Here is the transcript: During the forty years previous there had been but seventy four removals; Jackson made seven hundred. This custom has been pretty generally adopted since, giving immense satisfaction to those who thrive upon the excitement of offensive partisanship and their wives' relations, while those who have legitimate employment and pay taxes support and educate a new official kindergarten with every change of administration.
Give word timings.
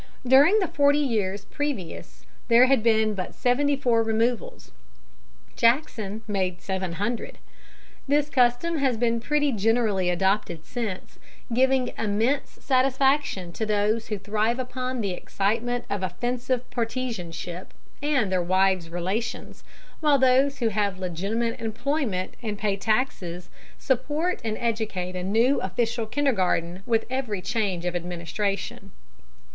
During 0.25 0.57
the 0.57 0.67
forty 0.67 0.97
years 0.97 1.45
previous 1.45 2.25
there 2.47 2.65
had 2.65 2.81
been 2.81 3.13
but 3.13 3.35
seventy 3.35 3.75
four 3.75 4.01
removals; 4.01 4.71
Jackson 5.55 6.23
made 6.27 6.59
seven 6.59 6.93
hundred. 6.93 7.37
This 8.07 8.27
custom 8.27 8.77
has 8.79 8.97
been 8.97 9.19
pretty 9.19 9.51
generally 9.51 10.09
adopted 10.09 10.65
since, 10.65 11.19
giving 11.53 11.93
immense 11.99 12.49
satisfaction 12.59 13.53
to 13.53 13.63
those 13.63 14.07
who 14.07 14.17
thrive 14.17 14.57
upon 14.57 15.01
the 15.01 15.11
excitement 15.11 15.85
of 15.87 16.01
offensive 16.01 16.67
partisanship 16.71 17.71
and 18.01 18.31
their 18.31 18.41
wives' 18.41 18.89
relations, 18.89 19.63
while 19.99 20.17
those 20.17 20.57
who 20.57 20.69
have 20.69 20.97
legitimate 20.97 21.59
employment 21.61 22.33
and 22.41 22.57
pay 22.57 22.75
taxes 22.75 23.51
support 23.77 24.41
and 24.43 24.57
educate 24.59 25.15
a 25.15 25.21
new 25.21 25.61
official 25.61 26.07
kindergarten 26.07 26.81
with 26.87 27.05
every 27.11 27.39
change 27.39 27.85
of 27.85 27.95
administration. 27.95 28.89